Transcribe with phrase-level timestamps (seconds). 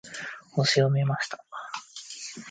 [0.53, 1.45] 星を見ました。